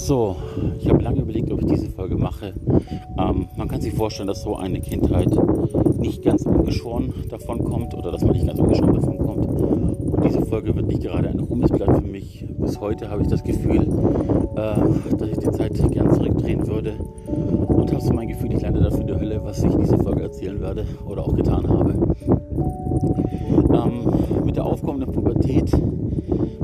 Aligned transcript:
So, 0.00 0.34
ich 0.80 0.88
habe 0.88 1.02
lange 1.02 1.20
überlegt, 1.20 1.52
ob 1.52 1.60
ich 1.60 1.66
diese 1.66 1.90
Folge 1.90 2.16
mache. 2.16 2.54
Ähm, 3.18 3.48
man 3.56 3.68
kann 3.68 3.82
sich 3.82 3.92
vorstellen, 3.92 4.28
dass 4.28 4.42
so 4.42 4.56
eine 4.56 4.80
Kindheit 4.80 5.28
nicht 5.98 6.24
ganz 6.24 6.46
ungeschoren 6.46 7.12
davon 7.28 7.62
kommt 7.62 7.92
oder 7.92 8.10
dass 8.10 8.24
man 8.24 8.32
nicht 8.32 8.46
ganz 8.46 8.58
ungeschoren 8.58 8.94
davon 8.94 9.18
kommt. 9.18 9.46
Und 9.46 10.24
diese 10.24 10.40
Folge 10.46 10.74
wird 10.74 10.86
nicht 10.86 11.02
gerade 11.02 11.28
ein 11.28 11.38
Ruhmesblatt 11.38 12.00
für 12.00 12.08
mich. 12.08 12.44
Bis 12.58 12.80
heute 12.80 13.10
habe 13.10 13.22
ich 13.22 13.28
das 13.28 13.44
Gefühl, 13.44 13.82
äh, 14.56 15.16
dass 15.16 15.28
ich 15.28 15.38
die 15.38 15.50
Zeit 15.50 15.92
gern 15.92 16.12
zurückdrehen 16.14 16.66
würde. 16.66 16.94
Und 17.26 17.92
habe 17.92 18.00
so 18.00 18.12
mein 18.14 18.28
Gefühl, 18.28 18.54
ich 18.54 18.62
lande 18.62 18.80
dafür 18.80 19.02
in 19.02 19.06
der 19.06 19.20
Hölle, 19.20 19.40
was 19.44 19.62
ich 19.62 19.70
in 19.70 19.80
dieser 19.80 19.98
Folge 19.98 20.22
erzählen 20.22 20.60
werde 20.62 20.86
oder 21.06 21.22
auch 21.24 21.36
getan 21.36 21.68
habe. 21.68 21.94
Ähm, 23.74 24.44
mit 24.46 24.56
der 24.56 24.64
aufkommenden 24.64 25.12
Pubertät 25.12 25.70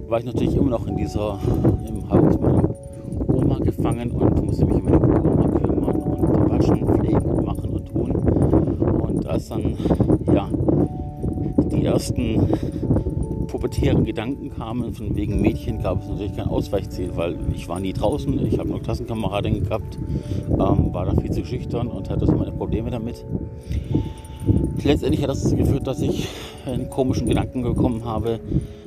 war 0.09 0.21
ich 0.21 0.25
natürlich 0.25 0.57
immer 0.57 0.71
noch 0.71 0.87
in 0.87 0.97
dieser, 0.97 1.39
im 1.87 2.09
Haus 2.09 2.37
Gefangen 3.61 4.11
und 4.11 4.45
musste 4.45 4.65
mich 4.65 4.75
um 4.75 4.85
meine 4.85 5.01
Oma 5.01 5.49
kümmern 5.49 5.95
und 5.95 6.51
waschen, 6.51 6.87
pflegen 6.87 7.23
und 7.23 7.45
machen 7.45 7.71
und 7.71 7.87
tun. 7.87 8.11
Und 8.13 9.27
als 9.27 9.49
dann 9.49 9.77
ja, 10.33 10.49
die 11.71 11.85
ersten 11.85 12.49
pubertären 13.47 14.05
Gedanken 14.05 14.51
kamen, 14.51 14.93
von 14.93 15.17
wegen 15.17 15.41
Mädchen, 15.41 15.83
gab 15.83 16.03
es 16.03 16.09
natürlich 16.09 16.37
kein 16.37 16.49
Ausweichziel, 16.49 17.13
weil 17.15 17.39
ich 17.55 17.69
war 17.69 17.81
nie 17.81 17.93
draußen, 17.93 18.45
ich 18.47 18.59
habe 18.59 18.69
nur 18.69 18.83
Klassenkameradinnen 18.83 19.65
gehabt, 19.65 19.99
ähm, 20.49 20.93
war 20.93 21.07
dann 21.07 21.21
viel 21.21 21.31
zu 21.31 21.45
schüchtern 21.45 21.89
und 21.89 22.11
hatte 22.11 22.27
so 22.27 22.33
meine 22.33 22.53
Probleme 22.53 22.91
damit. 22.91 23.25
Letztendlich 24.85 25.23
hat 25.23 25.31
das 25.31 25.43
dazu 25.43 25.57
geführt, 25.57 25.87
dass 25.87 26.01
ich 26.01 26.29
einen 26.67 26.91
komischen 26.91 27.27
Gedanken 27.27 27.63
bekommen 27.63 28.05
habe, 28.05 28.41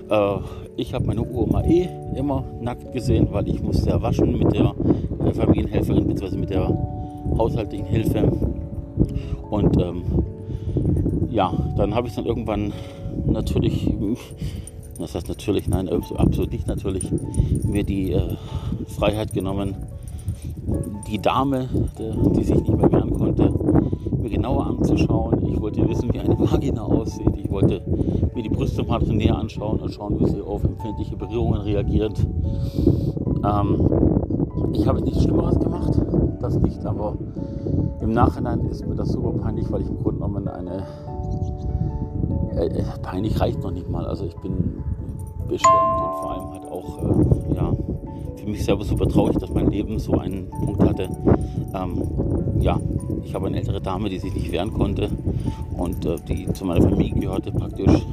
äh, 0.09 0.37
ich 0.77 0.93
habe 0.93 1.05
meine 1.05 1.21
Uroma 1.21 1.63
eh 1.63 1.87
immer 2.15 2.43
nackt 2.61 2.91
gesehen, 2.93 3.27
weil 3.31 3.47
ich 3.47 3.61
musste 3.61 3.89
ja 3.89 4.01
waschen 4.01 4.37
mit 4.37 4.53
der 4.53 4.73
äh, 5.25 5.33
Familienhelferin 5.33 6.07
bzw. 6.07 6.37
mit 6.37 6.49
der 6.49 6.67
haushaltlichen 7.37 7.85
Hilfe. 7.85 8.31
Und 9.49 9.81
ähm, 9.81 10.03
ja, 11.29 11.51
dann 11.77 11.95
habe 11.95 12.07
ich 12.07 12.15
dann 12.15 12.25
irgendwann 12.25 12.73
natürlich, 13.25 13.91
das 14.97 15.15
heißt 15.15 15.29
natürlich, 15.29 15.67
nein, 15.67 15.89
absolut 15.89 16.51
nicht 16.51 16.67
natürlich, 16.67 17.09
mir 17.63 17.83
die 17.83 18.13
äh, 18.13 18.35
Freiheit 18.87 19.33
genommen, 19.33 19.75
die 21.07 21.19
Dame, 21.19 21.69
die, 21.97 22.33
die 22.33 22.43
sich 22.43 22.55
nicht 22.55 22.77
mehr 22.77 22.89
mir 24.19 24.29
genauer 24.29 24.67
anzuschauen. 24.67 25.45
Ich 25.47 25.61
wollte 25.61 25.87
wissen, 25.87 26.13
wie 26.13 26.19
eine 26.19 26.37
Vagina 26.37 26.83
aussieht. 26.83 27.35
Ich 27.37 27.49
wollte 27.49 27.81
mir 28.35 28.43
die 28.43 28.49
Brüste 28.49 28.83
mal 28.83 28.99
näher 28.99 29.37
anschauen 29.37 29.79
und 29.79 29.91
schauen, 29.91 30.19
wie 30.19 30.29
sie 30.29 30.41
auf 30.41 30.63
empfindliche 30.63 31.15
Berührungen 31.15 31.61
reagiert. 31.61 32.25
Ähm, 33.43 33.89
ich 34.73 34.87
habe 34.87 35.01
nichts 35.01 35.23
Schlimmeres 35.23 35.59
gemacht, 35.59 35.93
das 36.41 36.59
nicht, 36.59 36.85
aber 36.85 37.15
im 38.01 38.11
Nachhinein 38.11 38.61
ist 38.67 38.87
mir 38.87 38.95
das 38.95 39.09
super 39.09 39.31
peinlich, 39.31 39.71
weil 39.71 39.81
ich 39.81 39.89
im 39.89 39.97
Grunde 39.97 40.19
genommen 40.19 40.47
eine. 40.47 40.83
Äh, 42.55 42.67
äh 42.67 42.83
peinlich 43.01 43.39
reicht 43.39 43.61
noch 43.61 43.71
nicht 43.71 43.89
mal. 43.89 44.05
Also 44.05 44.25
ich 44.25 44.35
bin 44.37 44.83
beschämt 45.47 46.01
und 46.01 46.13
vor 46.21 46.31
allem 46.31 46.51
halt 46.51 46.71
auch, 46.71 46.97
äh, 46.97 47.55
ja, 47.55 47.73
für 48.35 48.49
mich 48.49 48.63
selber 48.63 48.83
super 48.83 49.07
traurig, 49.07 49.37
dass 49.37 49.53
mein 49.53 49.69
Leben 49.69 49.99
so 49.99 50.13
einen 50.13 50.49
Punkt 50.49 50.83
hatte. 50.83 51.09
Ähm, 51.73 52.03
ja, 52.61 52.79
ich 53.23 53.33
habe 53.33 53.47
eine 53.47 53.57
ältere 53.57 53.81
Dame, 53.81 54.09
die 54.09 54.19
sich 54.19 54.33
nicht 54.33 54.51
wehren 54.51 54.73
konnte 54.73 55.09
und 55.77 56.05
äh, 56.05 56.17
die 56.27 56.51
zu 56.53 56.65
meiner 56.65 56.81
Familie 56.81 57.19
gehörte, 57.19 57.51
praktisch 57.51 58.05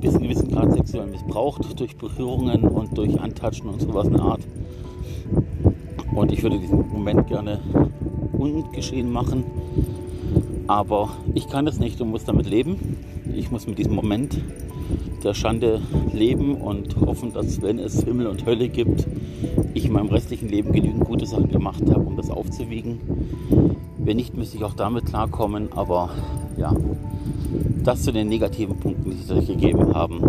bis 0.00 0.14
einem 0.14 0.24
gewissen 0.24 0.50
Grad 0.50 0.72
sexuell 0.72 1.06
missbraucht 1.06 1.78
durch 1.78 1.96
Berührungen 1.96 2.64
und 2.64 2.96
durch 2.96 3.18
Antatschen 3.20 3.68
und 3.68 3.80
sowas 3.80 4.06
eine 4.06 4.20
Art. 4.20 4.40
Und 6.14 6.30
ich 6.30 6.42
würde 6.42 6.58
diesen 6.58 6.88
Moment 6.90 7.26
gerne 7.26 7.60
ungeschehen 8.32 9.10
machen, 9.10 9.44
aber 10.66 11.10
ich 11.34 11.48
kann 11.48 11.66
es 11.66 11.78
nicht 11.78 12.00
und 12.00 12.10
muss 12.10 12.24
damit 12.24 12.48
leben. 12.48 12.98
Ich 13.34 13.50
muss 13.50 13.66
mit 13.66 13.78
diesem 13.78 13.94
Moment 13.94 14.40
der 15.24 15.34
Schande 15.34 15.80
leben 16.12 16.56
und 16.56 16.96
hoffen, 17.00 17.32
dass 17.32 17.62
wenn 17.62 17.78
es 17.78 18.04
Himmel 18.04 18.26
und 18.26 18.44
Hölle 18.44 18.68
gibt, 18.68 19.06
ich 19.72 19.86
in 19.86 19.92
meinem 19.92 20.08
restlichen 20.08 20.48
Leben 20.48 20.72
genügend 20.72 21.04
gute 21.04 21.26
Sachen 21.26 21.50
gemacht 21.50 21.82
habe, 21.88 22.00
um 22.00 22.16
das 22.16 22.30
aufzuwiegen. 22.30 23.00
Wenn 23.98 24.16
nicht, 24.16 24.36
müsste 24.36 24.58
ich 24.58 24.64
auch 24.64 24.74
damit 24.74 25.06
klarkommen, 25.06 25.68
aber 25.74 26.10
ja, 26.58 26.74
das 27.82 28.02
zu 28.02 28.12
den 28.12 28.28
negativen 28.28 28.76
Punkten, 28.76 29.10
die 29.10 29.16
sich 29.16 29.46
gegeben 29.46 29.94
haben. 29.94 30.22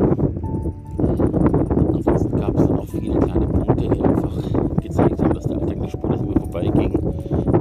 Ansonsten 1.94 2.38
gab 2.38 2.56
es 2.56 2.68
dann 2.68 2.80
auch 2.80 2.88
viele 2.88 3.20
kleine 3.20 3.48
Punkte, 3.48 3.90
die 3.90 4.02
einfach 4.02 4.38
gezeigt 4.82 5.22
haben, 5.22 5.34
dass 5.34 5.46
der 5.46 5.58
Alltag 5.58 5.82
nicht 5.82 5.92
spurlos 5.92 6.22
mir 6.22 6.40
vorbeiging. 6.40 6.98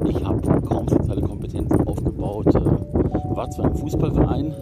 Ich 0.08 0.24
habe 0.24 0.60
kaum 0.62 0.88
soziale 0.88 1.20
Kompetenzen 1.20 1.86
aufgebaut, 1.86 2.46
äh, 2.54 3.36
war 3.36 3.50
zwar 3.50 3.70
im 3.70 3.76
Fußballverein, 3.76 4.54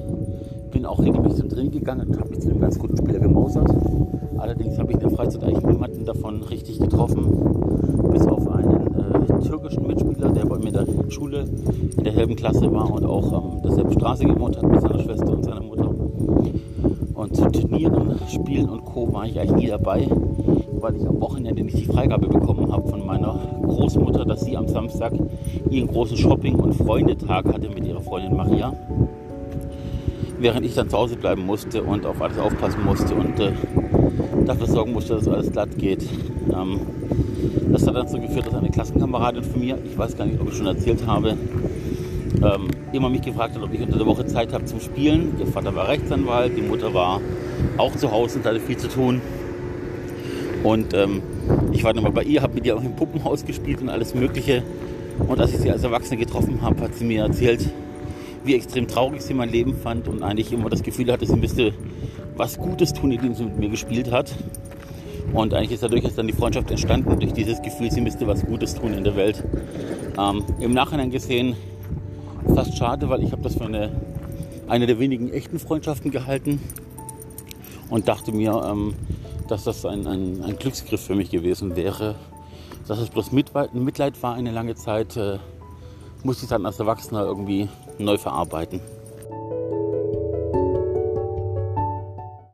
bin 0.83 0.91
auch 0.91 0.99
regelmäßig 0.99 1.39
zum 1.39 1.49
Training 1.49 1.71
gegangen 1.71 2.09
und 2.09 2.19
habe 2.19 2.31
mich 2.31 2.41
zu 2.41 2.51
einem 2.51 2.61
ganz 2.61 2.77
guten 2.77 2.97
Spieler 2.97 3.21
gemausert. 3.21 3.73
Allerdings 4.37 4.77
habe 4.81 4.91
ich 4.91 4.95
in 4.95 5.01
der 5.01 5.11
Freizeit 5.11 5.45
eigentlich 5.45 5.65
niemanden 5.65 6.05
davon 6.05 6.43
richtig 6.43 6.81
getroffen, 6.81 7.25
bis 8.11 8.27
auf 8.27 8.51
einen 8.51 8.93
äh, 8.97 9.47
türkischen 9.47 9.87
Mitspieler, 9.87 10.31
der 10.31 10.45
bei 10.45 10.59
mir 10.59 10.67
in 10.67 10.73
der 10.73 10.87
Schule 11.09 11.45
in 11.97 12.03
der 12.03 12.17
halben 12.17 12.35
Klasse 12.35 12.73
war 12.73 12.93
und 12.93 13.05
auch 13.05 13.33
ähm, 13.33 13.63
derselben 13.63 13.93
Straße 13.93 14.25
gewohnt 14.25 14.57
hat 14.57 14.69
mit 14.69 14.81
seiner 14.81 14.99
Schwester 14.99 15.33
und 15.33 15.45
seiner 15.45 15.63
Mutter. 15.63 15.89
Und 17.15 17.37
zu 17.37 17.49
Turnieren, 17.49 18.19
Spielen 18.27 18.69
und 18.69 18.85
Co. 18.85 19.13
war 19.13 19.27
ich 19.27 19.39
eigentlich 19.39 19.63
nie 19.63 19.69
dabei, 19.69 20.09
weil 20.81 20.97
ich 20.97 21.07
am 21.07 21.21
Wochenende 21.21 21.63
nicht 21.63 21.79
die 21.79 21.85
Freigabe 21.85 22.27
bekommen 22.27 22.73
habe 22.73 22.89
von 22.89 23.07
meiner 23.07 23.39
Großmutter, 23.63 24.25
dass 24.25 24.41
sie 24.41 24.57
am 24.57 24.67
Samstag 24.67 25.13
ihren 25.71 25.87
großen 25.87 26.17
Shopping- 26.17 26.59
und 26.59 26.75
Freundetag 26.75 27.47
hatte 27.55 27.69
mit 27.69 27.87
ihrer 27.87 28.01
Freundin 28.01 28.37
Maria 28.37 28.73
während 30.43 30.67
ich 30.67 30.75
dann 30.75 30.91
zu 30.91 30.99
Hause 30.99 31.17
bleiben 31.17 31.47
musste 31.47 31.83
und 31.83 32.05
auf 32.05 32.21
alles 32.21 32.39
aufpassen 32.39 32.85
musste 32.85 33.15
und 33.15 33.39
äh, 33.41 33.53
dafür 34.45 34.67
sorgen 34.67 34.93
musste, 34.93 35.15
dass 35.15 35.29
alles 35.29 35.53
glatt 35.53 35.77
geht. 35.79 36.05
Ähm, 36.53 36.81
das 37.71 37.87
hat 37.87 37.95
dazu 37.95 38.21
geführt, 38.21 38.47
dass 38.47 38.55
eine 38.55 38.71
Klassenkameradin 38.71 39.43
von 39.45 39.61
mir, 39.61 39.79
ich 39.85 39.97
weiß 39.97 40.17
gar 40.17 40.27
nicht, 40.27 40.41
ob 40.41 40.49
ich 40.51 40.57
schon 40.57 40.67
erzählt 40.67 41.07
habe, 41.07 41.37
ähm, 42.43 42.69
immer 42.93 43.09
mich 43.09 43.23
gefragt 43.23 43.55
hat, 43.55 43.63
ob 43.63 43.73
ich 43.73 43.81
unter 43.81 43.97
der 43.97 44.07
Woche 44.07 44.27
Zeit 44.27 44.53
habe 44.53 44.65
zum 44.65 44.81
Spielen. 44.81 45.35
Ihr 45.39 45.47
Vater 45.47 45.75
war 45.75 45.89
Rechtsanwalt, 45.89 46.57
die 46.57 46.63
Mutter 46.63 46.93
war 46.93 47.21
auch 47.79 47.95
zu 47.97 48.11
Hause 48.11 48.39
und 48.39 48.45
hatte 48.45 48.61
viel 48.61 48.77
zu 48.77 48.89
tun. 48.89 49.21
Und 50.63 50.95
ähm, 50.95 51.23
ich 51.73 51.83
war 51.83 51.95
nochmal 51.95 52.13
bei 52.13 52.23
ihr, 52.23 52.43
habe 52.43 52.55
mit 52.55 52.67
ihr 52.67 52.77
auch 52.77 52.83
im 52.83 52.95
Puppenhaus 52.95 53.45
gespielt 53.45 53.81
und 53.81 53.89
alles 53.89 54.15
Mögliche. 54.15 54.63
Und 55.19 55.41
als 55.41 55.53
ich 55.53 55.61
sie 55.61 55.71
als 55.71 55.83
Erwachsene 55.83 56.19
getroffen 56.19 56.63
habe, 56.63 56.81
hat 56.83 56.95
sie 56.95 57.05
mir 57.05 57.23
erzählt, 57.23 57.69
wie 58.45 58.55
extrem 58.55 58.87
traurig 58.89 59.23
sie 59.23 59.35
mein 59.35 59.51
Leben 59.51 59.75
fand 59.75 60.09
und 60.09 60.23
eigentlich 60.23 60.53
immer 60.53 60.71
das 60.71 60.83
Gefühl 60.83 61.11
hatte, 61.13 61.27
sie 61.27 61.37
müsste 61.37 61.75
was 62.37 62.59
Gutes 62.59 62.93
tun, 62.93 63.13
indem 63.13 63.35
sie 63.35 63.45
mit 63.45 63.59
mir 63.59 63.69
gespielt 63.69 64.11
hat. 64.11 64.35
Und 65.33 65.55
eigentlich 65.55 65.73
ist 65.73 65.83
dadurch 65.83 66.05
ist 66.05 66.19
dann 66.19 66.27
die 66.27 66.33
Freundschaft 66.33 66.71
entstanden, 66.71 67.19
durch 67.19 67.33
dieses 67.33 67.63
Gefühl, 67.63 67.91
sie 67.91 68.01
müsste 68.01 68.27
was 68.27 68.45
Gutes 68.45 68.75
tun 68.75 68.93
in 68.93 69.05
der 69.05 69.17
Welt. 69.17 69.43
Ähm, 70.19 70.45
Im 70.61 70.73
Nachhinein 70.73 71.11
gesehen 71.11 71.57
fast 72.55 72.77
schade, 72.77 73.09
weil 73.09 73.23
ich 73.23 73.33
habe 73.33 73.43
das 73.43 73.55
für 73.55 73.65
eine, 73.65 73.91
eine 74.69 74.87
der 74.87 74.99
wenigen 74.99 75.33
echten 75.33 75.59
Freundschaften 75.59 76.11
gehalten 76.11 76.61
und 77.89 78.09
dachte 78.09 78.33
mir, 78.33 78.63
ähm, 78.65 78.95
dass 79.49 79.65
das 79.65 79.85
ein, 79.87 80.07
ein, 80.07 80.43
ein, 80.43 80.57
Glücksgriff 80.57 81.01
für 81.01 81.15
mich 81.15 81.31
gewesen 81.31 81.77
wäre. 81.77 82.17
Dass 82.89 82.99
es 82.99 83.11
bloß 83.11 83.33
Mitleid 83.33 84.23
war 84.23 84.35
eine 84.35 84.51
lange 84.51 84.75
Zeit, 84.75 85.17
äh, 85.17 85.39
musste 86.25 86.45
ich 86.45 86.51
dann 86.51 86.67
als 86.67 86.79
Erwachsener 86.79 87.23
irgendwie 87.23 87.69
neu 87.99 88.19
verarbeiten. 88.19 88.81